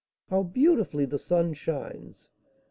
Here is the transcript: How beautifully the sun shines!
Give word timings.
How 0.31 0.41
beautifully 0.41 1.05
the 1.05 1.19
sun 1.19 1.53
shines! 1.53 2.31